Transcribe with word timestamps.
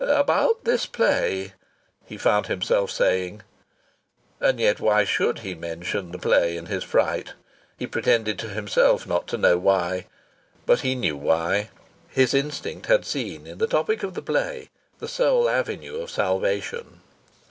"About 0.03 0.63
this 0.63 0.87
play," 0.87 1.53
he 2.07 2.17
found 2.17 2.47
himself 2.47 2.89
saying. 2.89 3.43
And 4.39 4.59
yet 4.59 4.79
why 4.79 5.03
should 5.03 5.41
he 5.45 5.53
mention 5.53 6.11
the 6.11 6.17
play 6.17 6.57
in 6.57 6.65
his 6.65 6.83
fright? 6.83 7.33
He 7.77 7.85
pretended 7.85 8.39
to 8.39 8.47
himself 8.49 9.05
not 9.05 9.27
to 9.27 9.37
know 9.37 9.59
why. 9.59 10.07
But 10.65 10.79
he 10.81 10.95
knew 10.95 11.15
why. 11.17 11.69
His 12.09 12.33
instinct 12.33 12.87
had 12.87 13.05
seen 13.05 13.45
in 13.45 13.59
the 13.59 13.67
topic 13.67 14.01
of 14.01 14.15
the 14.15 14.23
play 14.23 14.69
the 14.97 15.07
sole 15.07 15.47
avenue 15.47 16.01
of 16.01 16.09
salvation. 16.09 17.01